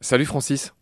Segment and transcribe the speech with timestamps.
[0.00, 0.74] Salut Francis.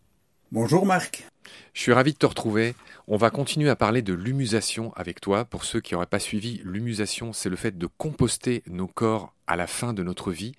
[0.51, 1.25] Bonjour Marc.
[1.73, 2.75] Je suis ravi de te retrouver.
[3.07, 5.45] On va continuer à parler de l'humusation avec toi.
[5.45, 9.55] Pour ceux qui n'auraient pas suivi, l'humusation, c'est le fait de composter nos corps à
[9.55, 10.53] la fin de notre vie,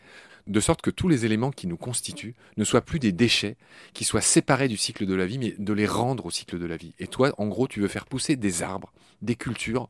[0.46, 3.56] de sorte que tous les éléments qui nous constituent ne soient plus des déchets,
[3.94, 6.66] qui soient séparés du cycle de la vie, mais de les rendre au cycle de
[6.66, 6.94] la vie.
[6.98, 9.88] Et toi, en gros, tu veux faire pousser des arbres, des cultures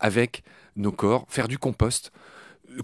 [0.00, 0.42] avec
[0.76, 2.10] nos corps, faire du compost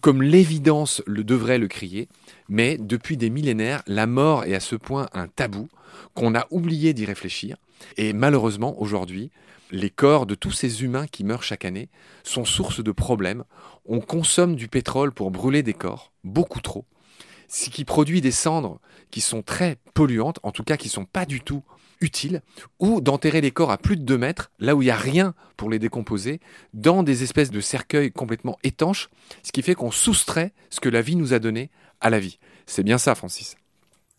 [0.01, 2.09] comme l'évidence le devrait le crier,
[2.49, 5.69] mais depuis des millénaires, la mort est à ce point un tabou
[6.15, 7.57] qu'on a oublié d'y réfléchir.
[7.97, 9.31] Et malheureusement, aujourd'hui,
[9.71, 11.89] les corps de tous ces humains qui meurent chaque année
[12.25, 13.45] sont source de problèmes.
[13.87, 16.85] On consomme du pétrole pour brûler des corps, beaucoup trop,
[17.49, 18.81] ce qui produit des cendres
[19.11, 21.63] qui sont très polluantes, en tout cas qui ne sont pas du tout
[22.01, 22.43] utile,
[22.79, 25.35] ou d'enterrer les corps à plus de 2 mètres, là où il n'y a rien
[25.57, 26.41] pour les décomposer,
[26.75, 29.11] dans des espèces de cercueils complètement étanches,
[29.43, 32.39] ce qui fait qu'on soustrait ce que la vie nous a donné à la vie.
[32.67, 33.57] C'est bien ça, Francis.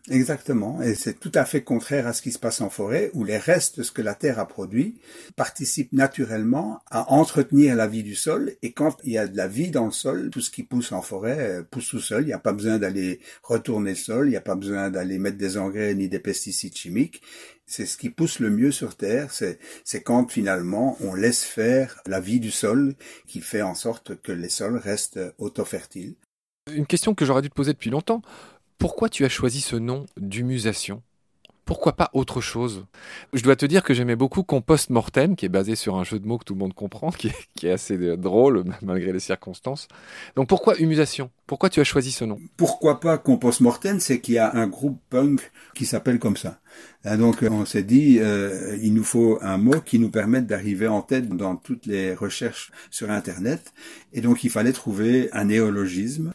[0.09, 3.23] Exactement, et c'est tout à fait contraire à ce qui se passe en forêt, où
[3.23, 4.99] les restes de ce que la terre a produit
[5.35, 9.47] participent naturellement à entretenir la vie du sol, et quand il y a de la
[9.47, 12.27] vie dans le sol, tout ce qui pousse en forêt euh, pousse tout seul, il
[12.27, 15.37] n'y a pas besoin d'aller retourner le sol, il n'y a pas besoin d'aller mettre
[15.37, 17.21] des engrais ni des pesticides chimiques,
[17.67, 22.19] c'est ce qui pousse le mieux sur Terre, c'est quand finalement on laisse faire la
[22.19, 22.95] vie du sol
[23.27, 26.15] qui fait en sorte que les sols restent auto-fertiles.
[26.71, 28.21] Une question que j'aurais dû te poser depuis longtemps.
[28.81, 31.03] Pourquoi tu as choisi ce nom d'humusation?
[31.65, 32.87] Pourquoi pas autre chose?
[33.31, 36.17] Je dois te dire que j'aimais beaucoup Compost Mortem, qui est basé sur un jeu
[36.17, 37.11] de mots que tout le monde comprend,
[37.55, 39.87] qui est, assez drôle malgré les circonstances.
[40.35, 41.29] Donc pourquoi Humusation?
[41.45, 42.39] Pourquoi tu as choisi ce nom?
[42.57, 43.99] Pourquoi pas Compost Mortem?
[43.99, 46.59] C'est qu'il y a un groupe punk qui s'appelle comme ça.
[47.05, 51.03] donc on s'est dit, euh, il nous faut un mot qui nous permette d'arriver en
[51.03, 53.73] tête dans toutes les recherches sur Internet.
[54.11, 56.33] Et donc il fallait trouver un néologisme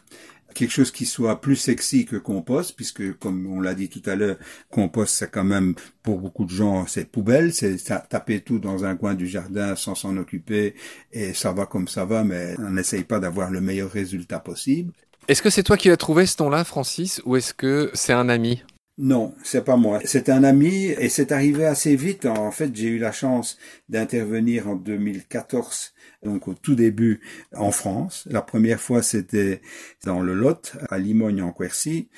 [0.57, 4.15] quelque chose qui soit plus sexy que compost, puisque comme on l'a dit tout à
[4.15, 4.37] l'heure,
[4.69, 7.77] compost c'est quand même pour beaucoup de gens c'est poubelle, c'est
[8.09, 10.73] taper tout dans un coin du jardin sans s'en occuper
[11.13, 14.91] et ça va comme ça va, mais on n'essaye pas d'avoir le meilleur résultat possible.
[15.27, 18.29] Est-ce que c'est toi qui l'as trouvé ce ton-là, Francis, ou est-ce que c'est un
[18.29, 18.63] ami?
[18.97, 19.99] Non, c'est pas moi.
[20.05, 22.25] C'est un ami et c'est arrivé assez vite.
[22.25, 23.57] En fait, j'ai eu la chance
[23.89, 25.93] d'intervenir en 2014,
[26.27, 27.21] donc au tout début
[27.55, 28.27] en France.
[28.29, 29.61] La première fois, c'était
[30.03, 32.09] dans le Lot, à Limogne en Quercy.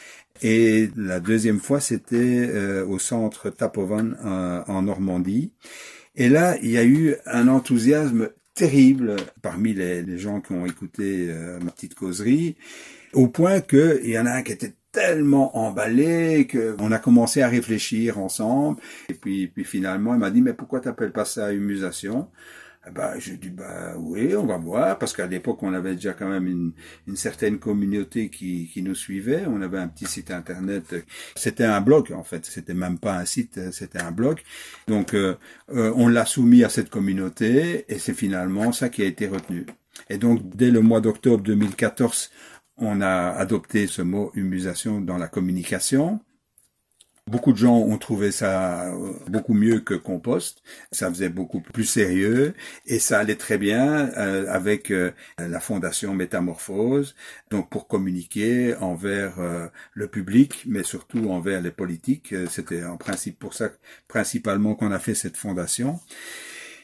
[0.42, 5.52] Et la deuxième fois, c'était euh, au centre Tapovan euh, en Normandie.
[6.16, 11.28] Et là, il y a eu un enthousiasme terrible parmi les, gens qui ont écouté
[11.30, 12.56] euh, ma petite causerie,
[13.14, 17.42] au point qu'il y en a un qui était tellement emballé que on a commencé
[17.42, 21.54] à réfléchir ensemble et puis puis finalement il m'a dit mais pourquoi t'appelles pas ça
[21.54, 22.28] humusation
[22.94, 26.30] ben, j'ai dit bah oui, on va voir parce qu'à l'époque on avait déjà quand
[26.30, 26.72] même une,
[27.08, 29.46] une certaine communauté qui, qui nous suivait.
[29.48, 30.96] On avait un petit site internet.
[31.36, 32.46] C'était un blog en fait.
[32.46, 34.40] C'était même pas un site, c'était un blog.
[34.88, 35.36] Donc euh,
[35.72, 39.66] euh, on l'a soumis à cette communauté et c'est finalement ça qui a été retenu.
[40.10, 42.32] Et donc dès le mois d'octobre 2014,
[42.78, 46.20] on a adopté ce mot humusation dans la communication.
[47.30, 50.64] Beaucoup de gens ont trouvé ça euh, beaucoup mieux que compost.
[50.92, 52.56] Ça faisait beaucoup plus sérieux
[52.88, 57.16] et ça allait très bien euh, avec euh, la fondation Métamorphose.
[57.52, 59.36] Donc pour communiquer envers
[59.94, 62.34] le public, mais surtout envers les politiques.
[62.50, 63.70] C'était en principe pour ça
[64.08, 66.00] principalement qu'on a fait cette fondation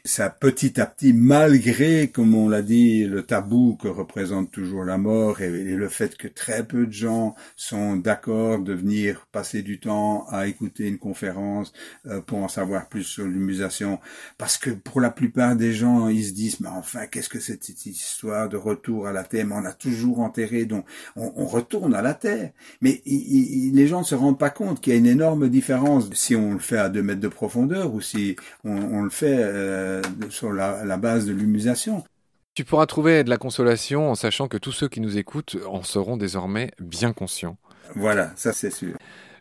[0.06, 5.00] ça petit à petit, malgré, comme on l'a dit, le tabou que représente toujours la
[5.00, 9.80] mort et, le fait que très peu de gens sont d'accord de venir passer du
[9.80, 11.74] temps à écouter une conférence
[12.06, 14.00] euh, pour en savoir plus sur l'humusation,
[14.38, 17.64] parce que pour la plupart des gens, ils se disent, mais enfin, qu'est-ce que c'est
[17.64, 19.48] cette histoire de retour à la terre?
[19.48, 20.86] Mais on a toujours enterré, donc
[21.16, 22.52] on, retourne à la terre.
[22.82, 26.36] Mais les gens ne se rendent pas compte qu'il y a une énorme différence si
[26.36, 30.30] on le fait à deux mètres de profondeur ou si on, le fait euh, euh,
[30.30, 32.04] sur la, base de l'humusation.
[32.54, 35.84] Tu pourras trouver de la consolation en sachant que tous ceux qui nous écoutent en
[35.84, 37.58] seront désormais bien conscients.
[37.96, 38.96] Voilà, ça c'est sûr.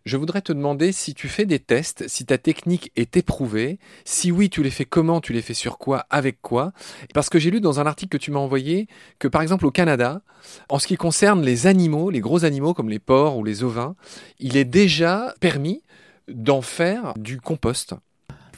[0.05, 4.31] Je voudrais te demander si tu fais des tests, si ta technique est éprouvée, si
[4.31, 6.73] oui, tu les fais comment, tu les fais sur quoi, avec quoi?
[7.14, 8.87] Parce que j'ai lu dans un article que tu m'as envoyé
[9.19, 10.20] que par exemple au Canada,
[10.69, 13.96] en ce qui concerne les animaux, les gros animaux comme les porcs ou les ovins,
[14.38, 15.82] il est déjà permis
[16.28, 17.94] d'en faire du compost.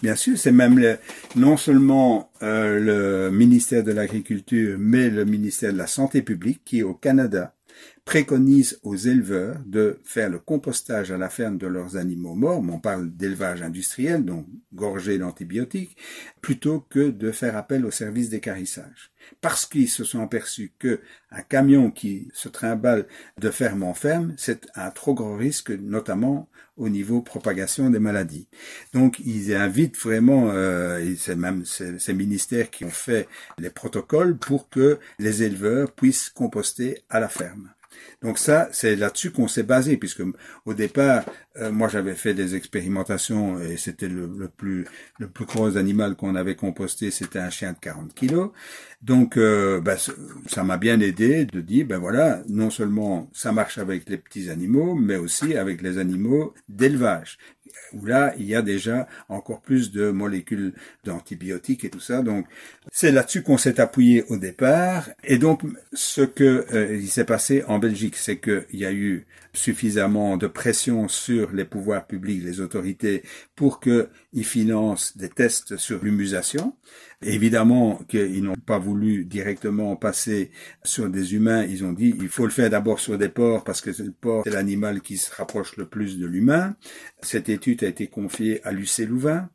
[0.03, 0.99] Bien sûr, c'est même
[1.37, 6.83] non seulement euh, le ministère de l'Agriculture, mais le ministère de la Santé publique qui,
[6.83, 7.55] au Canada,
[8.07, 12.79] préconise aux éleveurs de faire le compostage à la ferme de leurs animaux morts, on
[12.79, 15.97] parle d'élevage industriel, donc gorgé d'antibiotiques,
[16.41, 19.11] plutôt que de faire appel au service d'écarissage.
[19.41, 21.01] Parce qu'ils se sont aperçus que
[21.33, 23.09] un camion qui se trimballe
[23.41, 28.47] de ferme en ferme, c'est un trop gros risque, notamment au niveau propagation des maladies.
[28.93, 33.27] Donc ils invitent vraiment, euh, c'est même ces ministères qui ont fait
[33.59, 37.73] les protocoles pour que les éleveurs puissent composter à la ferme.
[38.23, 40.23] Donc ça, c'est là-dessus qu'on s'est basé, puisque
[40.65, 41.25] au départ,
[41.57, 44.87] euh, moi j'avais fait des expérimentations et c'était le, plus
[45.19, 48.51] le plus gros animal qu'on avait composté, c'était un chien de 40 kilos.
[49.03, 49.97] Donc euh, ben,
[50.47, 54.51] ça m'a bien aidé de dire, ben voilà, non seulement ça marche avec les petits
[54.51, 57.39] animaux, mais aussi avec les animaux d'élevage
[57.93, 60.75] où là, il y a déjà encore plus de molécules
[61.05, 62.23] d'antibiotiques et tout ça.
[62.23, 62.47] Donc,
[62.93, 65.09] c'est là-dessus qu'on s'est appuyé au départ.
[65.25, 69.27] Et donc, ce que euh, il s'est passé en Belgique, c'est qu'il y a eu
[69.53, 73.23] suffisamment de pression sur les pouvoirs publics, les autorités,
[73.55, 76.75] pour qu'ils financent des tests sur l'humusation.
[77.23, 80.51] Évidemment qu'ils n'ont pas voulu directement passer
[80.85, 81.65] sur des humains.
[81.65, 84.43] Ils ont dit il faut le faire d'abord sur des porcs parce que le porc
[84.45, 86.77] c'est l'animal qui se rapproche le plus de l'humain.
[87.23, 89.49] Cette étude a été confiée à l'UC Louvain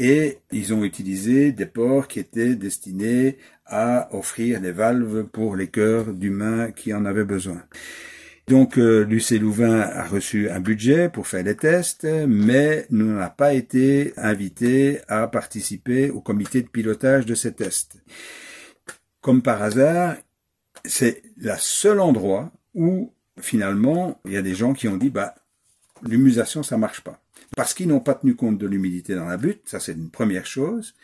[0.00, 5.68] et ils ont utilisé des porcs qui étaient destinés à offrir des valves pour les
[5.68, 7.62] cœurs d'humains qui en avaient besoin.
[8.46, 13.54] Donc euh, l'UC Louvain a reçu un budget pour faire les tests, mais n'a pas
[13.54, 17.96] été invité à participer au comité de pilotage de ces tests.
[19.22, 20.16] Comme par hasard,
[20.84, 25.34] c'est le seul endroit où finalement il y a des gens qui ont dit bah
[26.02, 27.24] l'humusation ça marche pas
[27.56, 30.46] parce qu'ils n'ont pas tenu compte de l'humidité dans la butte, ça c'est une première
[30.46, 30.94] chose,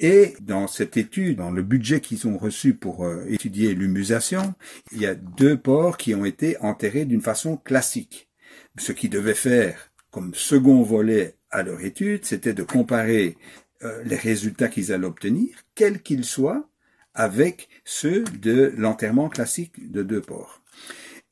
[0.00, 4.54] et dans cette étude, dans le budget qu'ils ont reçu pour euh, étudier l'humusation,
[4.92, 8.28] il y a deux porcs qui ont été enterrés d'une façon classique.
[8.78, 13.36] Ce qu'ils devaient faire comme second volet à leur étude, c'était de comparer
[13.82, 16.66] euh, les résultats qu'ils allaient obtenir, quels qu'ils soient,
[17.12, 20.62] avec ceux de l'enterrement classique de deux porcs.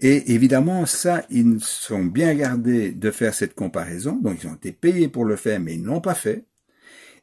[0.00, 4.72] Et évidemment, ça, ils sont bien gardés de faire cette comparaison, donc ils ont été
[4.72, 6.44] payés pour le faire, mais ils n'ont pas fait.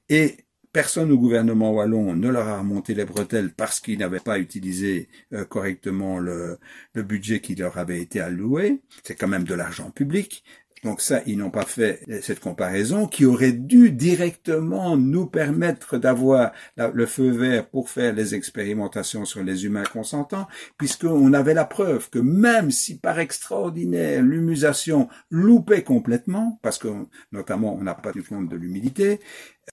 [0.09, 0.44] Et
[0.75, 5.07] Personne au gouvernement wallon ne leur a remonté les bretelles parce qu'ils n'avaient pas utilisé
[5.31, 6.59] euh, correctement le,
[6.91, 8.81] le budget qui leur avait été alloué.
[9.01, 10.43] C'est quand même de l'argent public.
[10.85, 16.51] Donc ça, ils n'ont pas fait cette comparaison qui aurait dû directement nous permettre d'avoir
[16.77, 20.47] le feu vert pour faire les expérimentations sur les humains consentants,
[20.77, 26.89] puisqu'on avait la preuve que même si par extraordinaire l'humusation loupait complètement, parce que
[27.31, 29.19] notamment on n'a pas du compte de l'humidité,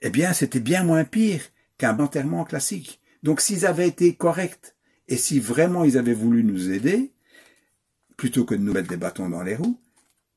[0.01, 1.43] eh bien c'était bien moins pire
[1.77, 3.03] qu'un enterrement classique.
[3.23, 4.77] Donc s'ils avaient été corrects
[5.09, 7.13] et si vraiment ils avaient voulu nous aider,
[8.17, 9.79] plutôt que de nous mettre des bâtons dans les roues,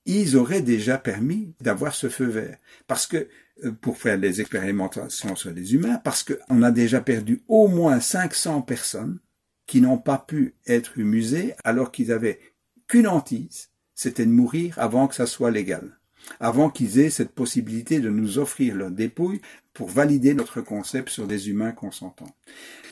[0.06, 2.57] ils auraient déjà permis d'avoir ce feu vert.
[2.88, 3.28] Parce que,
[3.63, 8.00] euh, pour faire les expérimentations sur les humains, parce qu'on a déjà perdu au moins
[8.00, 9.19] 500 personnes
[9.66, 12.40] qui n'ont pas pu être humusées alors qu'ils avaient
[12.88, 15.98] qu'une hantise, c'était de mourir avant que ça soit légal
[16.40, 19.42] avant qu'ils aient cette possibilité de nous offrir leur dépouille
[19.74, 22.36] pour valider notre concept sur des humains consentants.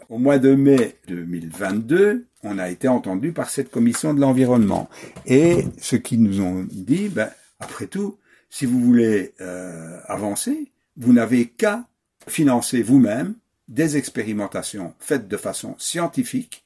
[0.09, 4.89] Au mois de mai 2022, on a été entendu par cette commission de l'environnement.
[5.25, 7.29] Et ce qu'ils nous ont dit, ben,
[7.59, 8.17] après tout,
[8.49, 11.85] si vous voulez euh, avancer, vous n'avez qu'à
[12.27, 13.35] financer vous-même
[13.67, 16.63] des expérimentations faites de façon scientifique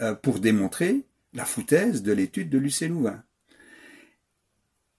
[0.00, 1.04] euh, pour démontrer
[1.34, 3.22] la foutaise de l'étude de Lucé Louvain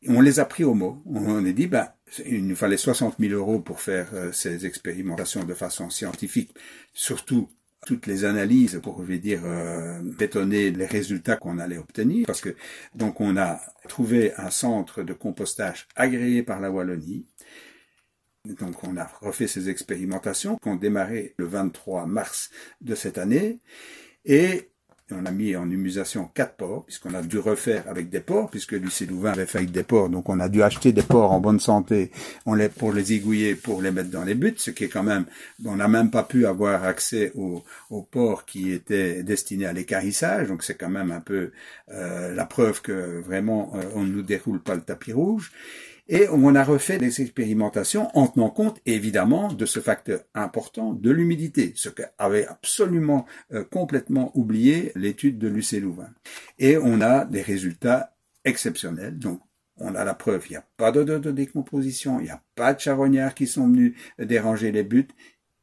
[0.08, 1.02] on les a pris au mot.
[1.06, 1.90] On a dit, ben,
[2.26, 6.54] il nous fallait 60 000 euros pour faire euh, ces expérimentations de façon scientifique,
[6.94, 7.50] surtout
[7.86, 12.42] toutes les analyses pour, je vais dire, euh, bétonner les résultats qu'on allait obtenir, parce
[12.42, 12.56] que
[12.96, 17.26] donc on a trouvé un centre de compostage agréé par la Wallonie.
[18.46, 22.50] Donc on a refait ces expérimentations qui ont démarré le 23 mars
[22.82, 23.60] de cette année,
[24.26, 24.73] et
[25.20, 28.74] on a mis en humusation quatre porcs, puisqu'on a dû refaire avec des porcs, puisque
[28.74, 31.40] Lucie Louvain avait fait avec des porcs, donc on a dû acheter des porcs en
[31.40, 32.12] bonne santé
[32.46, 35.04] on les, pour les aiguiller, pour les mettre dans les buts, ce qui est quand
[35.04, 35.26] même,
[35.66, 37.64] on n'a même pas pu avoir accès aux,
[38.12, 41.52] porcs qui étaient destinés à l'écarissage, donc c'est quand même un peu
[41.92, 45.52] euh, la preuve que vraiment euh, on ne nous déroule pas le tapis rouge.
[46.10, 51.12] Et on a refait des expérimentations en tenant compte évidemment de ce facteur important de
[51.12, 56.10] l'humidité, ce qu'avait absolument euh, complètement oublié l'étude de Lucé Louvain.
[56.60, 59.18] Et on a des résultats exceptionnels.
[59.18, 59.40] Donc
[59.78, 62.80] on a la preuve, il n'y a pas de, décomposition, il n'y a pas de
[62.80, 65.08] charognards qui sont venus déranger les buts,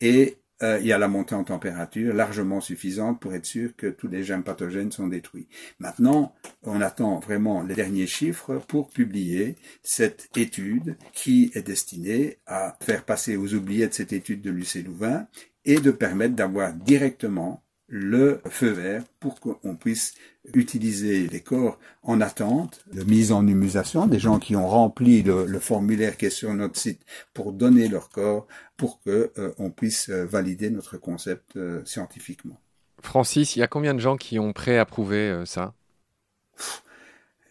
[0.00, 3.86] et euh, il y a la montée en température largement suffisante pour être sûr que
[3.86, 5.48] tous les germes pathogènes sont détruits.
[5.78, 12.76] Maintenant, on attend vraiment les derniers chiffres pour publier cette étude qui est destinée à
[12.82, 15.26] faire passer aux oubliettes cette étude de l'UC Louvain
[15.64, 20.14] et de permettre d'avoir directement le feu vert pour qu'on puisse
[20.54, 25.58] utiliser les corps en attente de mise en humusation, des gens qui ont rempli le,
[25.58, 27.02] formulaire qui est sur notre site
[27.34, 32.58] pour donner leur corps, pour que euh, on puisse euh, valider notre concept euh, scientifiquement.
[33.02, 35.74] Francis, il y a combien de gens qui ont préapprouvé ça?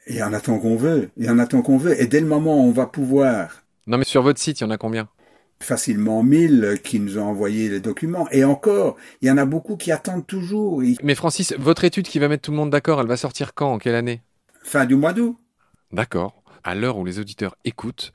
[0.08, 2.08] Il y en a tant qu'on veut, il y en a tant qu'on veut, et
[2.08, 3.64] dès le moment où on va pouvoir...
[3.88, 5.10] Non mais sur votre site, il y en a combien?
[5.62, 8.28] Facilement mille qui nous ont envoyé les documents.
[8.32, 10.82] Et encore, il y en a beaucoup qui attendent toujours.
[11.04, 13.74] Mais Francis, votre étude qui va mettre tout le monde d'accord, elle va sortir quand
[13.74, 14.22] En quelle année?
[14.64, 15.38] Fin du mois d'août.
[15.92, 16.44] D'accord.
[16.64, 18.14] À l'heure où les auditeurs écoutent,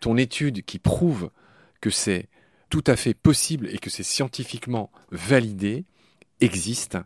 [0.00, 1.30] ton étude qui prouve
[1.80, 2.28] que c'est
[2.70, 5.84] tout à fait possible et que c'est scientifiquement validé
[6.40, 6.98] existe.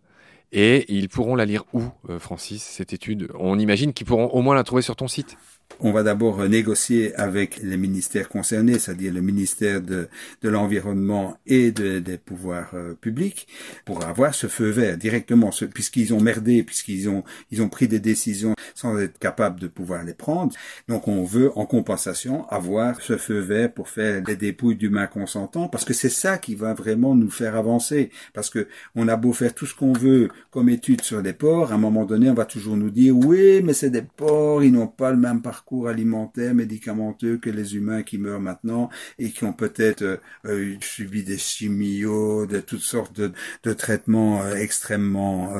[0.50, 3.28] Et ils pourront la lire où, euh, Francis, cette étude?
[3.38, 5.36] On imagine qu'ils pourront au moins la trouver sur ton site.
[5.80, 10.08] On va d'abord négocier avec les ministères concernés, c'est-à-dire le ministère de,
[10.42, 13.46] de l'Environnement et de, des pouvoirs euh, publics,
[13.84, 17.22] pour avoir ce feu vert directement, puisqu'ils ont merdé, puisqu'ils ont,
[17.52, 20.52] ils ont pris des décisions sans être capables de pouvoir les prendre.
[20.88, 25.68] Donc on veut, en compensation, avoir ce feu vert pour faire les dépouilles d'humains consentants,
[25.68, 28.10] parce que c'est ça qui va vraiment nous faire avancer.
[28.34, 31.70] Parce que on a beau faire tout ce qu'on veut comme étude sur les porcs,
[31.70, 34.72] à un moment donné, on va toujours nous dire, oui, mais c'est des porcs, ils
[34.72, 39.30] n'ont pas le même parcours parcours alimentaire médicamenteux que les humains qui meurent maintenant et
[39.30, 43.32] qui ont peut-être euh, euh, subi des chimios, de toutes sortes de,
[43.64, 45.52] de traitements euh, extrêmement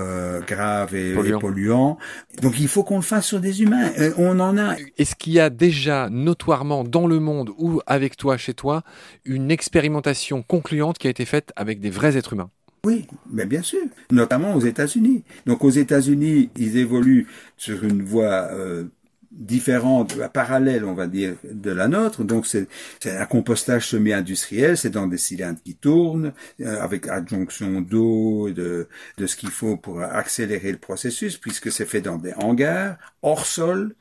[0.47, 1.99] graves et, polluants.
[2.43, 3.91] Donc il faut qu'on le fasse sur des humains.
[4.19, 4.77] on en a.
[4.99, 8.85] Est-ce qu'il y a déjà notoirement dans le monde ou avec toi chez toi
[9.25, 12.51] une expérimentation concluante qui a été faite avec des vrais êtres humains?
[12.85, 15.25] Oui, mais bien sûr, notamment aux États-Unis.
[15.47, 17.27] Donc aux États-Unis, ils évoluent
[17.57, 18.85] sur une voie euh,
[19.31, 22.25] différente, parallèle, on va dire, de la nôtre.
[22.25, 22.67] Donc c'est
[23.05, 29.27] un compostage semi-industriel, c'est dans des cylindres qui tournent, euh, avec adjonction d'eau de, de
[29.27, 33.95] ce qu'il faut pour accélérer le processus, puisque c'est fait dans des hangars, hors sol.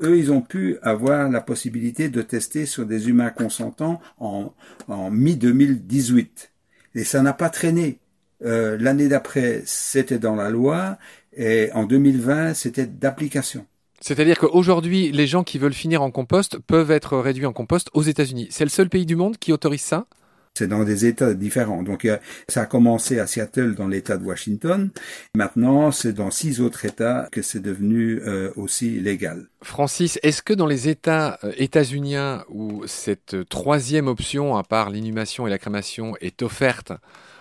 [0.00, 4.52] Eux, ils ont pu avoir la possibilité de tester sur des humains consentants en,
[4.86, 6.50] en mi-2018.
[6.94, 7.98] Et ça n'a pas traîné.
[8.44, 10.98] Euh, L'année d'après, c'était dans la loi,
[11.36, 13.66] et en 2020, c'était d'application.
[14.00, 18.02] C'est-à-dire qu'aujourd'hui, les gens qui veulent finir en compost peuvent être réduits en compost aux
[18.02, 18.48] États-Unis.
[18.50, 20.06] C'est le seul pays du monde qui autorise ça?
[20.54, 21.84] C'est dans des États différents.
[21.84, 22.08] Donc
[22.48, 24.90] ça a commencé à Seattle dans l'État de Washington.
[25.36, 29.46] Maintenant, c'est dans six autres États que c'est devenu euh, aussi légal.
[29.62, 35.46] Francis, est-ce que dans les États euh, états-uniens où cette troisième option, à part l'inhumation
[35.46, 36.92] et la crémation, est offerte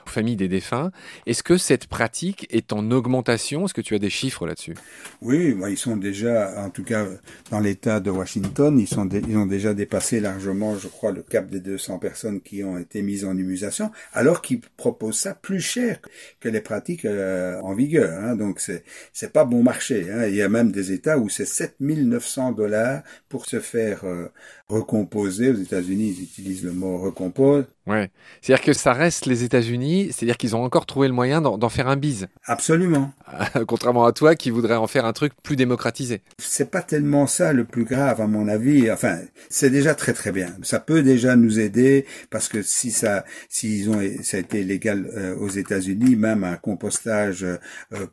[0.10, 0.92] famille des défunts.
[1.26, 3.66] Est-ce que cette pratique est en augmentation?
[3.66, 4.76] Est-ce que tu as des chiffres là-dessus?
[5.22, 7.06] Oui, ils sont déjà, en tout cas
[7.52, 11.50] dans l'État de Washington, ils, sont ils ont déjà dépassé largement, je crois, le cap
[11.50, 16.00] des 200 personnes qui ont été mises en humusation, alors qu'ils proposent ça plus cher
[16.40, 18.12] que les pratiques euh, en vigueur.
[18.24, 18.36] Hein.
[18.36, 18.84] Donc c'est
[19.14, 20.08] c'est pas bon marché.
[20.12, 20.28] Hein.
[20.28, 24.28] Il y a même des États où c'est 7900 dollars pour se faire euh,
[24.70, 25.52] recomposer.
[25.52, 27.66] Aux États-Unis, ils utilisent le mot recompose.
[27.88, 28.12] Ouais.
[28.42, 31.88] C'est-à-dire que ça reste les États-Unis, c'est-à-dire qu'ils ont encore trouvé le moyen d'en faire
[31.88, 32.28] un bise.
[32.46, 33.14] Absolument.
[33.68, 36.22] Contrairement à toi qui voudrais en faire un truc plus démocratisé.
[36.38, 38.92] C'est pas tellement ça le plus grave à mon avis.
[38.92, 39.20] Enfin,
[39.50, 40.54] c'est déjà très très bien.
[40.64, 45.10] Ça peut déjà nous aider parce que si ça, s'ils ont, ça a été légal
[45.16, 47.58] euh, aux États-Unis, même un compostage euh,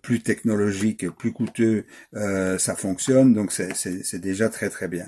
[0.03, 1.85] plus technologique, plus coûteux,
[2.15, 3.35] euh, ça fonctionne.
[3.35, 5.07] Donc c'est déjà très très bien.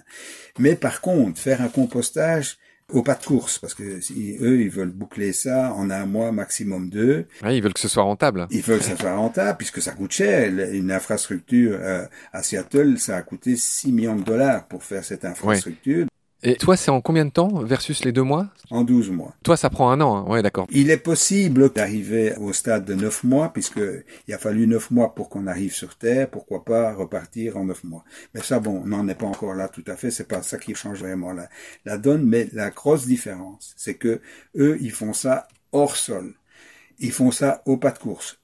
[0.58, 2.58] Mais par contre, faire un compostage
[2.92, 6.88] au pas de course, parce que eux, ils veulent boucler ça en un mois, maximum
[6.88, 7.26] deux.
[7.50, 8.46] ils veulent que ce soit rentable.
[8.50, 10.48] Ils veulent que ça soit rentable, puisque ça coûte cher.
[10.72, 15.24] Une infrastructure euh, à Seattle, ça a coûté 6 millions de dollars pour faire cette
[15.24, 16.06] infrastructure.
[16.42, 18.48] Et toi, c'est en combien de temps versus les deux mois?
[18.70, 19.34] En 12 mois.
[19.42, 20.66] Toi, ça prend un an, hein ouais, d'accord.
[20.70, 23.80] Il est possible d'arriver au stade de 9 mois, puisque
[24.28, 27.84] il a fallu 9 mois pour qu'on arrive sur Terre, pourquoi pas repartir en 9
[27.84, 28.04] mois?
[28.34, 30.58] Mais ça, bon, on n'en est pas encore là tout à fait, c'est pas ça
[30.58, 31.48] qui change vraiment la,
[31.84, 34.20] la donne, mais la grosse différence, c'est que
[34.56, 36.34] eux, ils font ça hors sol.
[36.98, 38.38] Ils font ça au pas de course.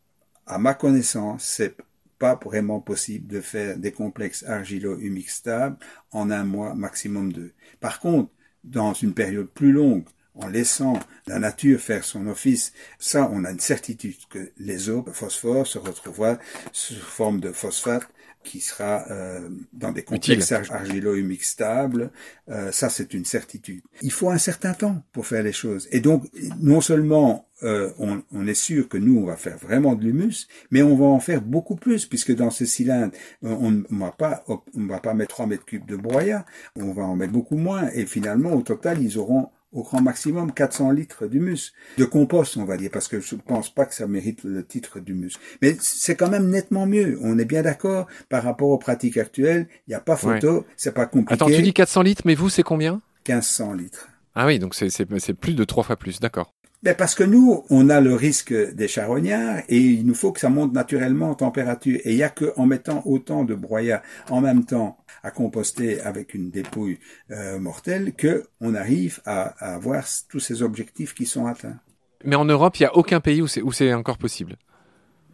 [0.46, 1.76] À ma connaissance, c'est
[2.22, 5.76] pas vraiment possible de faire des complexes argilo-humiques stables
[6.12, 7.52] en un mois, maximum deux.
[7.80, 8.30] Par contre,
[8.62, 10.04] dans une période plus longue,
[10.36, 15.04] en laissant la nature faire son office, ça, on a une certitude que les eaux
[15.12, 16.38] phosphore se retrouveront
[16.70, 18.08] sous forme de phosphate
[18.42, 22.10] qui sera euh, dans des complexes argilo-humiques stables.
[22.48, 23.82] Euh, ça, c'est une certitude.
[24.02, 25.88] Il faut un certain temps pour faire les choses.
[25.92, 26.24] Et donc,
[26.60, 30.48] non seulement euh, on, on, est sûr que nous, on va faire vraiment de l'humus,
[30.70, 34.44] mais on va en faire beaucoup plus, puisque dans ce cylindre, on ne va pas,
[34.48, 36.44] on va pas mettre 3 mètres cubes de broyat,
[36.74, 40.52] on va en mettre beaucoup moins, et finalement, au total, ils auront au grand maximum
[40.52, 43.94] 400 litres d'humus, de compost on va dire, parce que je ne pense pas que
[43.94, 45.32] ça mérite le titre d'humus.
[45.62, 49.66] Mais c'est quand même nettement mieux, on est bien d'accord, par rapport aux pratiques actuelles,
[49.86, 51.34] il n'y a pas photo, c'est pas compliqué.
[51.34, 53.00] Attends, tu dis 400 litres, mais vous c'est combien?
[53.28, 54.08] 1500 litres.
[54.34, 56.54] Ah oui, donc c'est plus de trois fois plus, d'accord.
[56.82, 60.40] Ben parce que nous, on a le risque des charognards et il nous faut que
[60.40, 62.00] ça monte naturellement en température.
[62.04, 66.34] Et il n'y a qu'en mettant autant de broyats en même temps à composter avec
[66.34, 66.98] une dépouille
[67.30, 71.78] euh, mortelle que on arrive à, à, avoir tous ces objectifs qui sont atteints.
[72.24, 74.56] Mais en Europe, il n'y a aucun pays où c'est, où c'est encore possible.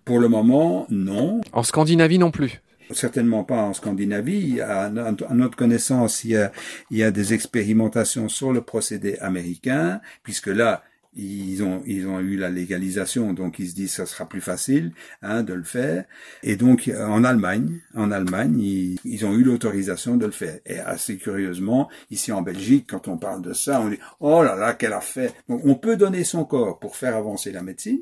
[0.04, 1.40] Pour le moment, non.
[1.52, 2.62] En Scandinavie non plus.
[2.90, 4.60] Certainement pas en Scandinavie.
[4.60, 6.52] À, notre connaissance, il y, a,
[6.90, 10.82] il y a des expérimentations sur le procédé américain, puisque là,
[11.14, 14.92] ils ont ils ont eu la légalisation, donc ils se disent ça sera plus facile
[15.22, 16.04] hein, de le faire.
[16.42, 20.58] Et donc en Allemagne, en Allemagne, ils, ils ont eu l'autorisation de le faire.
[20.66, 24.54] Et assez curieusement, ici en Belgique, quand on parle de ça, on dit oh là
[24.54, 25.34] là qu'elle a fait.
[25.48, 28.00] Donc on peut donner son corps pour faire avancer la médecine,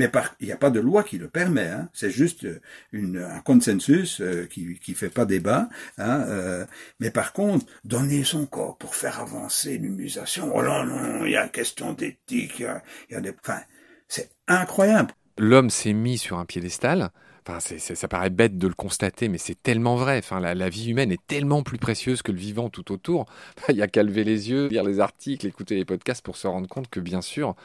[0.00, 1.68] mais il n'y a pas de loi qui le permet.
[1.68, 1.90] Hein.
[1.92, 2.46] C'est juste
[2.90, 5.68] une, un consensus euh, qui qui fait pas débat.
[5.98, 6.64] Hein, euh,
[7.00, 11.36] mais par contre, donner son corps pour faire avancer l'humusation, oh non, non, il y
[11.36, 12.64] a une question d'éthique.
[13.12, 13.60] Enfin,
[14.08, 15.12] c'est incroyable.
[15.36, 17.10] L'homme s'est mis sur un piédestal
[17.58, 20.18] Ça paraît bête de le constater, mais c'est tellement vrai.
[20.18, 23.26] Enfin, la, vie humaine est tellement plus précieuse que le vivant tout autour.
[23.68, 26.46] Il y a qu'à lever les yeux, lire les articles, écouter les podcasts pour se
[26.46, 27.56] rendre compte que, bien sûr,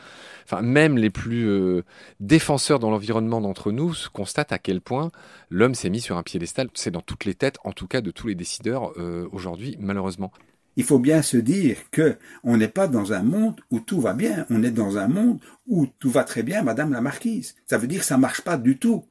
[0.46, 1.84] enfin, même les plus euh,
[2.20, 5.12] défenseurs dans l'environnement d'entre nous constatent à quel point
[5.50, 6.70] l'homme s'est mis sur un piédestal.
[6.74, 10.32] C'est dans toutes les têtes, en tout cas de tous les décideurs euh, aujourd'hui, malheureusement.
[10.78, 14.14] Il faut bien se dire que on n'est pas dans un monde où tout va
[14.14, 14.46] bien.
[14.50, 17.56] On est dans un monde où tout va très bien, Madame la Marquise.
[17.66, 19.06] Ça veut dire que ça marche pas du tout.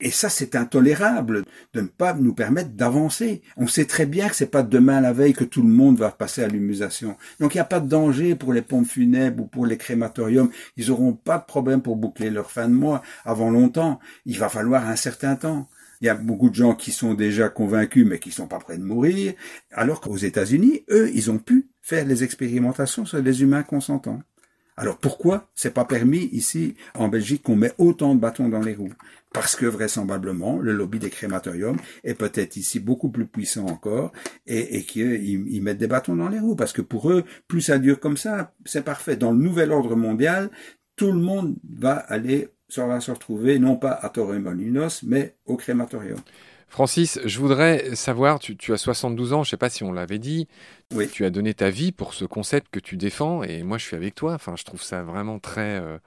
[0.00, 3.42] Et ça, c'est intolérable de ne pas nous permettre d'avancer.
[3.56, 6.10] On sait très bien que c'est pas demain la veille que tout le monde va
[6.10, 7.16] passer à l'humusation.
[7.38, 10.50] Donc il n'y a pas de danger pour les pompes funèbres ou pour les crématoriums.
[10.76, 14.00] Ils n'auront pas de problème pour boucler leur fin de mois avant longtemps.
[14.24, 15.68] Il va falloir un certain temps.
[16.00, 18.78] Il y a beaucoup de gens qui sont déjà convaincus mais qui sont pas prêts
[18.78, 19.34] de mourir.
[19.72, 24.22] Alors qu'aux États-Unis, eux, ils ont pu faire les expérimentations sur les humains consentants.
[24.80, 28.74] Alors pourquoi c'est pas permis ici en Belgique qu'on met autant de bâtons dans les
[28.74, 28.94] roues?
[29.34, 34.10] Parce que vraisemblablement le lobby des crématoriums est peut-être ici beaucoup plus puissant encore
[34.46, 37.78] et, et qu'ils mettent des bâtons dans les roues parce que pour eux plus ça
[37.78, 39.16] dure comme ça c'est parfait.
[39.16, 40.50] Dans le nouvel ordre mondial
[40.96, 46.20] tout le monde va aller va se retrouver non pas à Torremolinos mais au crématorium.
[46.70, 50.20] Francis, je voudrais savoir, tu, as 72 ans, je ne sais pas si on l'avait
[50.20, 50.46] dit,
[50.94, 51.08] oui.
[51.08, 53.96] tu as donné ta vie pour ce concept que tu défends, et moi je suis
[53.96, 55.80] avec toi, enfin je trouve ça vraiment très...
[55.80, 55.98] Euh,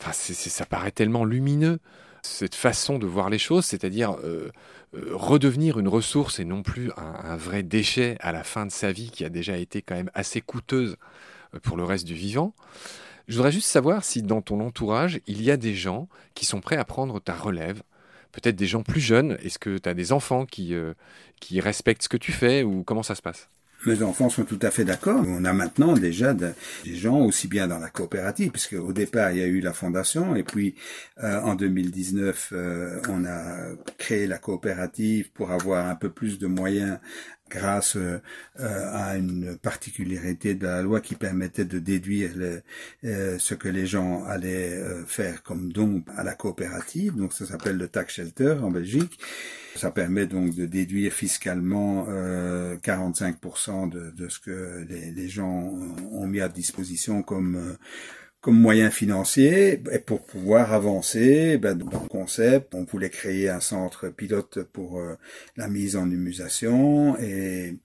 [0.00, 1.80] enfin ça paraît tellement lumineux,
[2.22, 4.50] cette façon de voir les choses, c'est-à-dire euh,
[4.94, 8.72] euh, redevenir une ressource et non plus un, un, vrai déchet à la fin de
[8.72, 10.96] sa vie qui a déjà été quand même assez coûteuse
[11.62, 12.54] pour le reste du vivant.
[13.28, 16.60] Je voudrais juste savoir si dans ton entourage, il y a des gens qui sont
[16.60, 17.82] prêts à prendre ta relève,
[18.32, 20.94] peut-être des gens plus jeunes Est-ce que tu as des enfants qui, euh,
[21.40, 23.48] qui respectent ce que tu fais ou comment ça se passe?
[23.86, 25.24] Mes enfants sont tout à fait d'accord.
[25.26, 26.52] On a maintenant déjà des
[26.84, 30.36] gens aussi bien dans la coopérative, puisque au départ il y a eu la fondation,
[30.36, 30.74] et puis
[31.24, 36.46] euh, en 2019 euh, on a créé la coopérative pour avoir un peu plus de
[36.46, 36.98] moyens
[37.50, 38.20] grâce euh,
[38.56, 42.30] à une particularité de la loi qui permettait de déduire
[43.04, 47.16] euh, ce que les gens allaient euh, faire comme don à la coopérative.
[47.16, 49.18] Donc ça s'appelle le tax shelter en Belgique.
[49.76, 55.72] Ça permet donc de déduire fiscalement 45% de, de, ce que les, les, gens
[56.10, 57.76] ont mis à disposition comme
[58.40, 62.74] comme moyen financier et pour pouvoir avancer ben, dans le concept.
[62.74, 65.16] On voulait créer un centre pilote pour euh,
[65.56, 67.76] la mise en humusation et,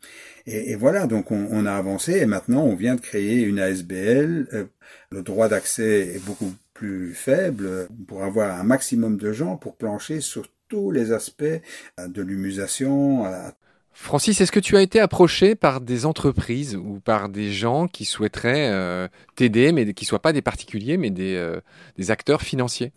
[0.45, 4.47] et, voilà, donc on, on, a avancé et maintenant on vient de créer une ASBL.
[4.53, 4.65] Euh,
[5.11, 10.21] le droit d'accès est beaucoup plus faible pour avoir un maximum de gens pour plancher
[10.21, 11.43] sur tous les aspects
[11.99, 13.25] euh, de l'humusation,
[13.97, 18.03] Francis, est-ce que tu as été approché par des entreprises ou par des gens qui
[18.03, 21.62] souhaiteraient euh, t'aider, mais qui ne soient pas des particuliers, mais des, euh,
[21.97, 22.91] des acteurs financiers?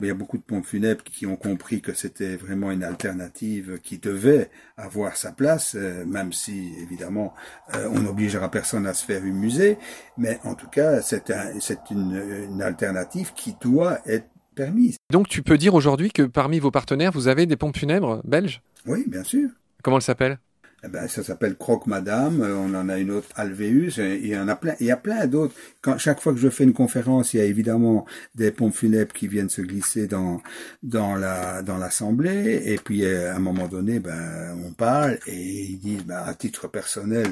[0.00, 3.80] Il y a beaucoup de pompes funèbres qui ont compris que c'était vraiment une alternative
[3.82, 7.34] qui devait avoir sa place, euh, même si évidemment
[7.72, 9.78] on n'obligera personne à se faire musée.
[10.16, 11.52] Mais en tout cas, c'est un,
[11.90, 14.96] une, une alternative qui doit être permise.
[15.10, 18.62] Donc tu peux dire aujourd'hui que parmi vos partenaires, vous avez des pompes funèbres belges?
[18.86, 19.50] Oui, bien sûr.
[19.84, 20.38] Comment elles s'appellent
[20.84, 22.42] eh ben, ça s'appelle Croque Madame.
[22.42, 23.96] Euh, on en a une autre Alvéus.
[23.98, 24.74] Il y en a plein.
[24.80, 25.54] Il y a plein d'autres.
[25.80, 29.12] Quand chaque fois que je fais une conférence, il y a évidemment des pompes funèbres
[29.14, 30.42] qui viennent se glisser dans
[30.82, 32.62] dans la dans l'assemblée.
[32.66, 36.34] Et puis euh, à un moment donné, ben on parle et ils disent, ben, à
[36.34, 37.28] titre personnel,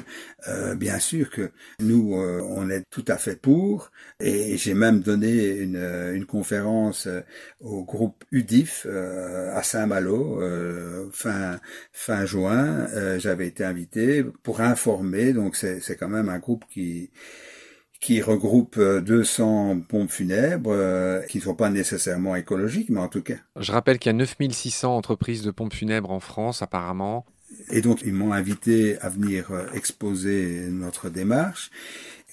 [0.47, 3.91] euh, bien sûr que nous on est tout à fait pour.
[4.19, 7.07] Et j'ai même donné une une conférence
[7.59, 10.41] au groupe UDIF à Saint-Malo
[11.11, 11.59] fin
[11.91, 12.87] fin juin.
[13.19, 15.33] J'avais été invité pour informer.
[15.33, 17.09] Donc c'est quand même un groupe qui
[18.03, 23.07] qui regroupe 200 euh, pompes funèbres euh, qui ne sont pas nécessairement écologiques, mais en
[23.07, 23.37] tout cas.
[23.57, 27.25] Je rappelle qu'il y a 9600 entreprises de pompes funèbres en France apparemment.
[27.69, 31.71] Et donc ils m'ont invité à venir euh, exposer notre démarche.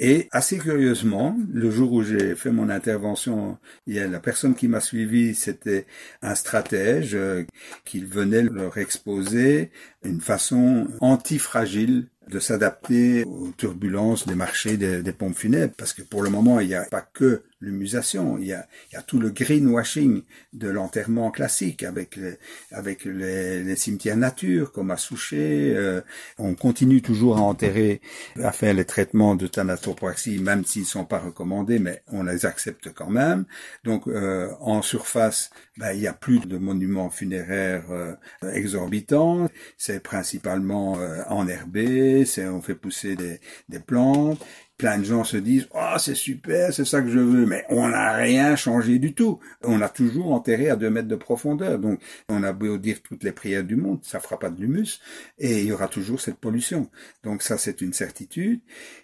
[0.02, 4.66] Et assez curieusement, le jour où j'ai fait mon intervention, il y la personne qui
[4.66, 5.84] m'a suivi, c'était
[6.22, 7.44] un stratège euh,
[7.84, 9.70] qui venait leur exposer
[10.02, 16.00] une façon antifragile de s'adapter aux turbulences des marchés des, des, pompes funèbres, parce que
[16.00, 19.02] pour le moment, il n'y a pas que l'humusation, il y a, il y a
[19.02, 22.34] tout le greenwashing de l'enterrement classique avec les,
[22.72, 25.72] avec les, les, cimetières nature, comme à Souchet.
[25.74, 26.00] Euh,
[26.38, 28.00] on continue toujours à enterrer,
[28.42, 32.92] à faire les traitements de thanatopraxie, même s'ils sont pas recommandés, mais on les accepte
[32.92, 33.44] quand même.
[33.84, 38.14] Donc, euh, en surface, ben, il y a plus de monuments funéraires euh,
[38.52, 39.48] exorbitants.
[39.78, 44.44] C'est principalement euh, enherbé, c'est on fait pousser des, des plantes
[44.80, 47.86] plein de gens se disent oh c'est super c'est ça que je veux mais on
[47.88, 49.38] n'a rien changé du tout.
[49.62, 51.78] On a toujours enterré à deux mètres de profondeur.
[51.78, 55.00] Donc on a beau dire toutes les prières du monde ça fera pas de l'humus
[55.38, 56.88] et il y aura toujours cette pollution.
[57.24, 58.60] Donc ça c'est une certitude.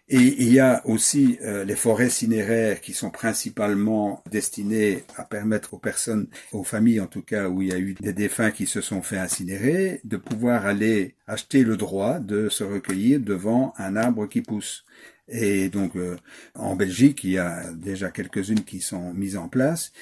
[0.08, 5.74] Et il y a aussi euh, les forêts cinéraires qui sont principalement destinées à permettre
[5.74, 8.66] aux personnes aux familles en tout cas où il y a eu des défunts qui
[8.66, 13.96] se sont fait incinérer de pouvoir aller acheter le droit de se recueillir devant un
[13.96, 14.86] arbre qui pousse
[15.28, 16.16] et donc euh,
[16.54, 19.92] en Belgique, il y a déjà quelques-unes qui sont mises en place.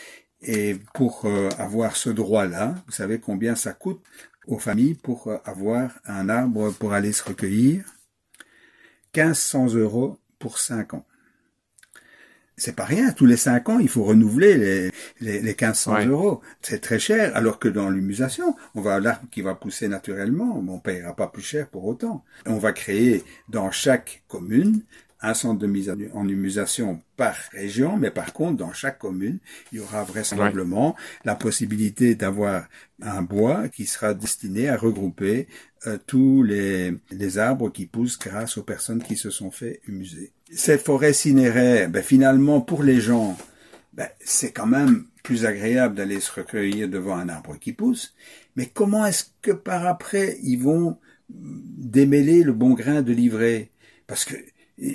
[0.43, 4.03] Et pour euh, avoir ce droit-là, vous savez combien ça coûte
[4.47, 7.85] aux familles pour euh, avoir un arbre pour aller se recueillir?
[9.17, 11.07] 1500 euros pour 5 ans.
[12.57, 13.13] C'est pas rien.
[13.13, 16.41] Tous les 5 ans, il faut renouveler les, les, les 1500 euros.
[16.61, 17.35] C'est très cher.
[17.37, 20.63] Alors que dans l'humusation, on va l'arbre qui va pousser naturellement.
[20.69, 22.25] On payera pas plus cher pour autant.
[22.47, 24.83] On va créer dans chaque commune
[25.25, 29.39] un centre de mise en humusation par région, mais par contre, dans chaque commune,
[29.73, 32.67] il y aura vraisemblablement la possibilité d'avoir
[33.03, 35.49] un bois qui sera destiné à regrouper
[35.87, 40.33] euh, tous les, les, arbres qui poussent grâce aux personnes qui se sont fait humuser.
[40.55, 43.37] Cette forêt cinéraire, ben, finalement, pour les gens,
[43.93, 48.15] ben, c'est quand même plus agréable d'aller se recueillir devant un arbre qui pousse,
[48.57, 53.71] mais comment est-ce que par après, ils vont démêler le bon grain de livret?
[54.07, 54.37] Parce que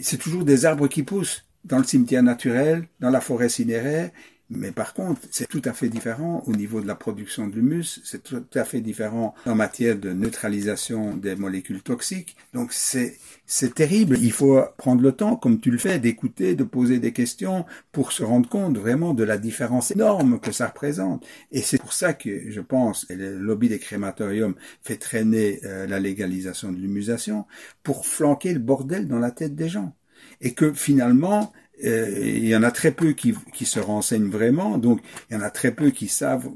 [0.01, 4.11] c'est toujours des arbres qui poussent dans le cimetière naturel, dans la forêt cinéraire,
[4.49, 8.01] mais par contre, c'est tout à fait différent au niveau de la production de l'humus,
[8.03, 12.35] c'est tout à fait différent en matière de neutralisation des molécules toxiques.
[12.53, 14.17] Donc c'est c'est terrible.
[14.19, 18.11] Il faut prendre le temps, comme tu le fais, d'écouter, de poser des questions pour
[18.11, 21.25] se rendre compte vraiment de la différence énorme que ça représente.
[21.51, 25.87] Et c'est pour ça que je pense, et le lobby des crématoriums fait traîner euh,
[25.87, 27.45] la légalisation de l'humusation
[27.83, 29.95] pour flanquer le bordel dans la tête des gens.
[30.41, 31.51] Et que finalement,
[31.85, 35.37] euh, il y en a très peu qui, qui se renseignent vraiment, donc il y
[35.37, 36.49] en a très peu qui savent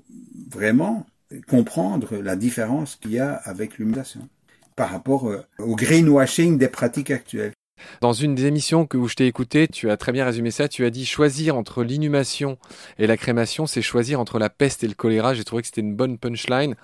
[0.50, 1.06] vraiment
[1.48, 4.28] comprendre la différence qu'il y a avec l'humidation
[4.76, 7.54] par rapport euh, au greenwashing des pratiques actuelles.
[8.02, 10.68] Dans une des émissions que je t'ai écouté, tu as très bien résumé ça.
[10.68, 12.58] Tu as dit choisir entre l'inhumation
[12.98, 15.34] et la crémation, c'est choisir entre la peste et le choléra.
[15.34, 16.76] J'ai trouvé que c'était une bonne punchline.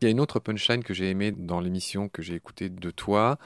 [0.00, 2.90] Il y a une autre punchline que j'ai aimée dans l'émission que j'ai écoutée de
[2.90, 3.38] toi.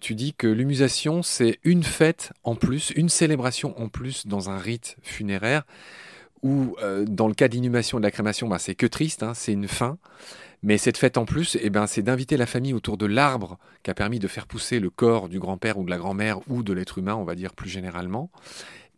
[0.00, 4.58] Tu dis que l'humusation, c'est une fête en plus, une célébration en plus dans un
[4.58, 5.64] rite funéraire,
[6.42, 9.34] où euh, dans le cas d'inhumation et de la crémation, bah, c'est que triste, hein,
[9.34, 9.98] c'est une fin.
[10.62, 13.90] Mais cette fête en plus, eh ben, c'est d'inviter la famille autour de l'arbre qui
[13.90, 16.72] a permis de faire pousser le corps du grand-père ou de la grand-mère ou de
[16.72, 18.30] l'être humain, on va dire plus généralement.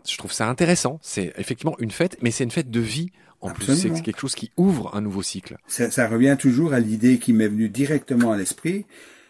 [0.09, 0.98] Je trouve ça intéressant.
[1.03, 3.11] C'est effectivement une fête, mais c'est une fête de vie
[3.42, 3.74] en plus.
[3.74, 5.59] C'est quelque chose qui ouvre un nouveau cycle.
[5.66, 8.87] Ça, ça revient toujours à l'idée qui m'est venue directement à l'esprit.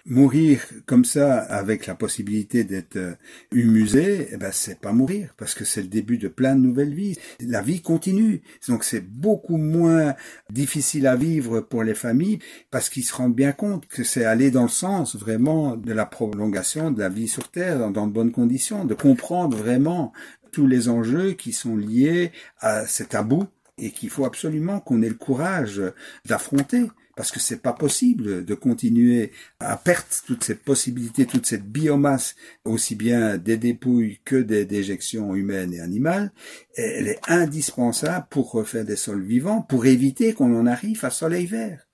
[0.07, 3.15] Mourir comme ça, avec la possibilité d'être euh,
[3.53, 6.95] humusé, eh ben c'est pas mourir, parce que c'est le début de plein de nouvelles
[6.95, 7.19] vies.
[7.41, 10.15] La vie continue, donc c'est beaucoup moins
[10.49, 12.39] difficile à vivre pour les familles,
[12.71, 16.07] parce qu'ils se rendent bien compte que c'est aller dans le sens vraiment de la
[16.07, 20.13] prolongation de la vie sur Terre dans de bonnes conditions, de comprendre vraiment
[20.51, 23.45] tous les enjeux qui sont liés à cet tabou
[23.77, 25.83] et qu'il faut absolument qu'on ait le courage
[26.27, 26.87] d'affronter
[27.21, 32.35] parce que c'est pas possible de continuer à perdre toutes ces possibilités, toute cette biomasse,
[32.65, 36.33] aussi bien des dépouilles que des déjections humaines et animales.
[36.77, 41.45] Elle est indispensable pour refaire des sols vivants, pour éviter qu'on en arrive à soleil
[41.45, 41.87] vert.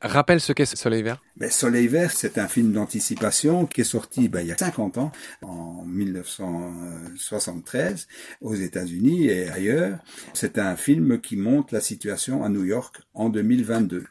[0.00, 1.22] Rappelle ce qu'est Soleil Vert.
[1.36, 4.98] Ben, Soleil Vert, c'est un film d'anticipation qui est sorti ben, il y a 50
[4.98, 8.08] ans, en 1973,
[8.40, 10.00] aux États-Unis et ailleurs.
[10.34, 14.06] C'est un film qui montre la situation à New York en 2022.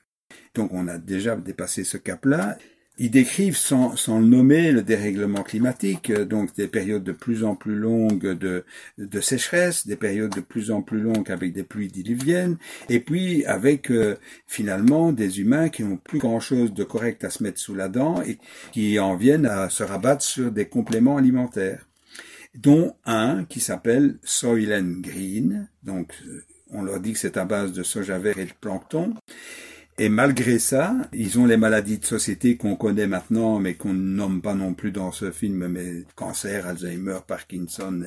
[0.56, 2.58] Donc on a déjà dépassé ce cap-là.
[2.98, 7.44] Ils décrivent sans, sans le nommer le dérèglement climatique, euh, donc des périodes de plus
[7.44, 8.64] en plus longues de,
[8.98, 12.58] de sécheresse, des périodes de plus en plus longues avec des pluies diluviennes,
[12.90, 17.42] et puis avec euh, finalement des humains qui n'ont plus grand-chose de correct à se
[17.42, 18.38] mettre sous la dent et
[18.72, 21.88] qui en viennent à se rabattre sur des compléments alimentaires,
[22.54, 27.72] dont un qui s'appelle Soylent Green, donc euh, on leur dit que c'est à base
[27.74, 29.16] de soja vert et de plancton,
[30.02, 34.42] et malgré ça, ils ont les maladies de société qu'on connaît maintenant, mais qu'on nomme
[34.42, 38.04] pas non plus dans ce film, mais cancer, Alzheimer, Parkinson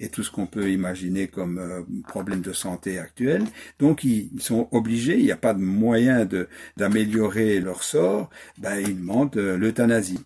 [0.00, 3.44] et, tout ce qu'on peut imaginer comme euh, problème de santé actuel.
[3.78, 8.28] Donc ils, sont obligés, il n'y a pas de moyen de d'améliorer leur sort,
[8.58, 10.24] ben ils demandent euh, l'euthanasie.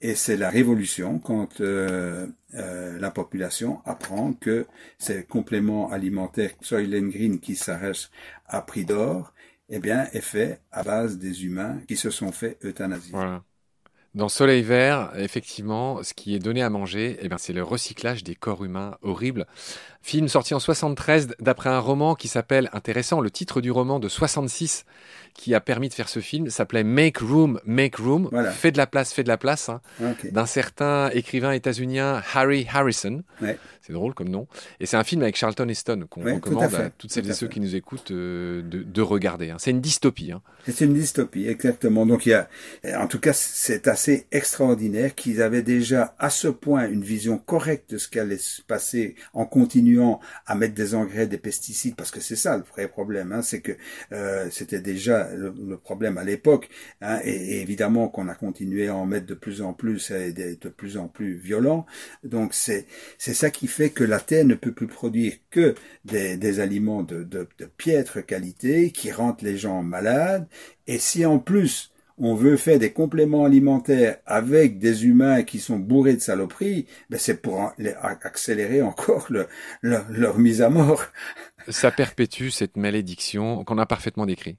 [0.00, 4.64] Et c'est la révolution quand euh, la population apprend que
[4.98, 8.10] ces compléments alimentaires Soylent Green qui s'arrêtent
[8.46, 9.34] à prix d'or
[9.68, 13.12] eh bien, est fait à base des humains qui se sont fait euthanasier.
[13.12, 13.42] Voilà.
[14.14, 18.22] Dans Soleil Vert, effectivement, ce qui est donné à manger, eh bien, c'est le recyclage
[18.22, 19.46] des corps humains horribles.
[20.02, 24.08] Film sorti en 73 d'après un roman qui s'appelle, intéressant, le titre du roman de
[24.08, 24.84] 66
[25.34, 28.50] qui a permis de faire ce film s'appelait Make Room, Make Room, voilà.
[28.50, 29.80] Fais de la place, fais de la place, hein,
[30.30, 33.22] d'un certain écrivain états-unien Harry Harrison.
[33.40, 33.58] Ouais.
[33.80, 34.46] C'est drôle comme nom.
[34.78, 37.58] Et c'est un film avec Charlton Heston qu'on recommande à, toutes celles et ceux qui
[37.58, 39.50] nous écoutent euh, de, de, regarder.
[39.50, 39.56] Hein.
[39.58, 40.30] C'est une dystopie.
[40.30, 40.40] Hein.
[40.68, 42.06] C'est une dystopie, exactement.
[42.06, 42.48] Donc il y a,
[42.96, 47.90] en tout cas, c'est assez extraordinaire qu'ils avaient déjà à ce point une vision correcte
[47.94, 49.46] de ce qui allait se passer en
[50.00, 53.32] à mettre des engrais, des pesticides, parce que c'est ça le vrai problème.
[53.32, 53.72] Hein, c'est que
[54.12, 56.68] euh, c'était déjà le, problème à l'époque,
[57.00, 60.32] hein, et, et, évidemment qu'on a continué à en mettre de plus en plus et
[60.32, 61.86] de, de plus en plus violent.
[62.24, 62.86] Donc c'est
[63.18, 65.74] c'est ça qui fait que la terre ne peut plus produire que
[66.04, 70.46] des, des aliments de, de, de piètre qualité qui rendent les gens malades.
[70.86, 75.78] Et si en plus on veut faire des compléments alimentaires avec des humains qui sont
[75.78, 77.72] bourrés de saloperies, ben c'est pour
[78.22, 79.46] accélérer encore le,
[79.82, 81.04] leur mise à mort.
[81.68, 84.56] Ça perpétue cette malédiction qu'on a parfaitement décrit.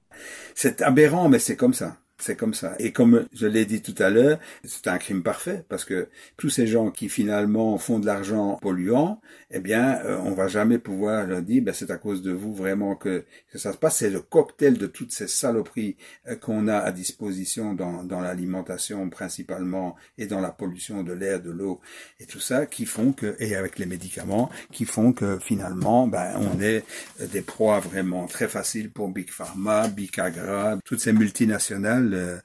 [0.54, 1.96] C'est aberrant, mais c'est comme ça.
[2.18, 2.76] C'est comme ça.
[2.78, 6.48] Et comme je l'ai dit tout à l'heure, c'est un crime parfait parce que tous
[6.48, 11.26] ces gens qui finalement font de l'argent polluant, eh bien, euh, on va jamais pouvoir
[11.26, 13.24] leur dire, ben, c'est à cause de vous vraiment que,
[13.54, 13.96] ça se passe.
[13.98, 15.96] C'est le cocktail de toutes ces saloperies
[16.28, 21.42] euh, qu'on a à disposition dans, dans l'alimentation principalement et dans la pollution de l'air,
[21.42, 21.80] de l'eau
[22.20, 26.36] et tout ça qui font que, et avec les médicaments, qui font que finalement, ben,
[26.36, 26.84] on est
[27.32, 32.38] des proies vraiment très faciles pour Big Pharma, Big Agra, toutes ces multinationales euh,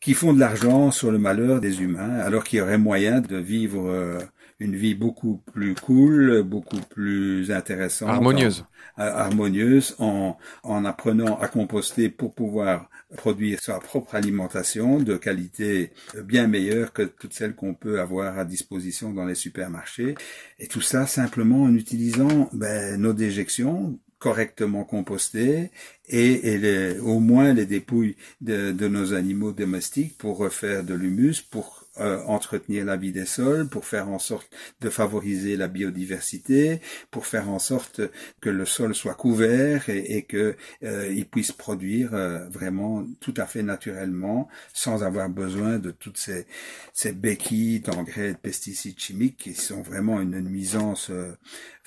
[0.00, 3.36] qui font de l'argent sur le malheur des humains, alors qu'il y aurait moyen de
[3.36, 4.18] vivre euh,
[4.58, 8.64] une vie beaucoup plus cool, beaucoup plus intéressante, harmonieuse,
[8.96, 15.92] en, harmonieuse, en, en apprenant à composter pour pouvoir produire sa propre alimentation de qualité
[16.24, 20.14] bien meilleure que toutes celles qu'on peut avoir à disposition dans les supermarchés.
[20.58, 25.72] Et tout ça simplement en utilisant ben, nos déjections correctement compostées
[26.08, 32.22] et, au moins les dépouilles de, nos animaux domestiques pour refaire de l'humus, pour euh,
[32.26, 34.48] entretenir la vie des sols, pour faire en sorte
[34.80, 36.80] de favoriser la biodiversité,
[37.10, 38.00] pour faire en sorte
[38.40, 40.54] que le sol soit couvert et, et que
[40.84, 46.46] euh, puisse produire euh, vraiment tout à fait naturellement, sans avoir besoin de toutes ces,
[46.92, 51.10] ces béquilles d'engrais de pesticides chimiques qui sont vraiment une nuisance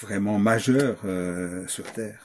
[0.01, 0.97] vraiment majeure
[1.67, 2.24] sur Terre.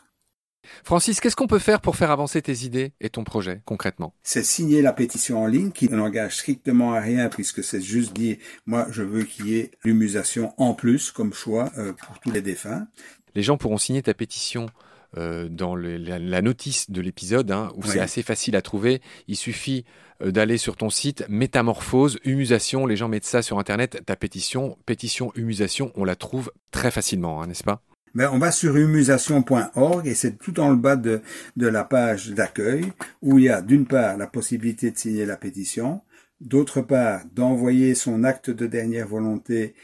[0.85, 4.14] Francis, qu'est-ce qu'on peut faire pour faire avancer tes idées et ton projet concrètement?
[4.22, 8.37] C'est signer la pétition en ligne qui n'engage strictement à rien puisque c'est juste dire
[8.66, 12.42] moi je veux qu'il y ait l'humusation en plus comme choix euh, pour tous les
[12.42, 12.87] défunts.
[13.35, 14.66] Les gens pourront signer ta pétition
[15.18, 19.00] euh, dans la, notice de l'épisode, hein, où c'est assez facile à trouver.
[19.26, 19.85] Il suffit
[20.22, 22.87] euh, d'aller sur ton site Métamorphose, Humusation.
[22.87, 24.02] Les gens mettent ça sur Internet.
[24.06, 27.83] Ta pétition, pétition Humusation, on la trouve très facilement, hein, n'est-ce pas?
[28.14, 31.20] Ben, on va sur humusation.org et c'est tout en bas de,
[31.57, 32.92] de la page d'accueil
[33.23, 36.01] où il y a d'une part la possibilité de signer la pétition,
[36.40, 39.75] d'autre part d'envoyer son acte de dernière volonté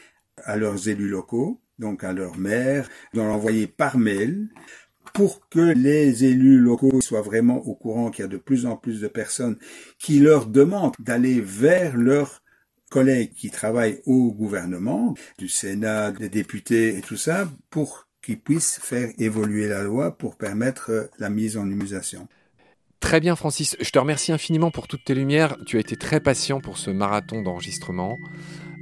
[0.43, 4.49] à leurs élus locaux, donc à leur maire, de l'envoyer par mail
[5.13, 8.75] pour que les élus locaux soient vraiment au courant qu'il y a de plus en
[8.75, 9.57] plus de personnes
[9.99, 12.43] qui leur demandent d'aller vers leurs
[12.89, 18.77] collègues qui travaillent au gouvernement, du Sénat, des députés et tout ça, pour qui puisse
[18.83, 22.27] faire évoluer la loi pour permettre euh, la mise en humusation.
[22.99, 25.55] Très bien Francis, je te remercie infiniment pour toutes tes lumières.
[25.65, 28.17] Tu as été très patient pour ce marathon d'enregistrement.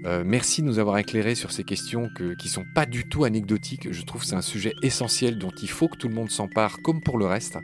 [0.06, 3.24] Euh, merci de nous avoir éclairé sur ces questions que, qui sont pas du tout
[3.24, 3.94] anecdotiques.
[3.94, 6.82] Je trouve que c'est un sujet essentiel dont il faut que tout le monde s'empare,
[6.82, 7.60] comme pour le reste.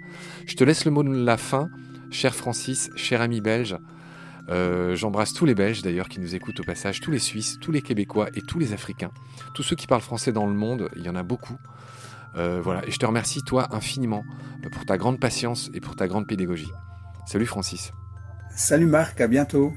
[0.46, 1.68] Je te laisse le mot de la fin,
[2.12, 3.76] cher Francis, cher ami belge.
[4.50, 7.72] Euh, j'embrasse tous les Belges d'ailleurs qui nous écoutent au passage, tous les Suisses, tous
[7.72, 9.12] les Québécois et tous les Africains.
[9.54, 11.58] Tous ceux qui parlent français dans le monde, il y en a beaucoup.
[12.36, 14.24] Euh, voilà, et je te remercie toi infiniment
[14.72, 16.72] pour ta grande patience et pour ta grande pédagogie.
[17.26, 17.92] Salut Francis.
[18.56, 19.74] Salut Marc, à bientôt.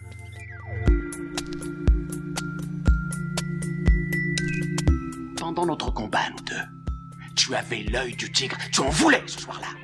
[5.37, 9.84] Pendant notre combat, nous deux, tu avais l'œil du tigre, tu en voulais ce soir-là.